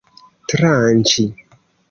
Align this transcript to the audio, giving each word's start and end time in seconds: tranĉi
tranĉi 0.53 1.27